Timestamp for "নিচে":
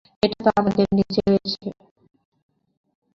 0.97-1.21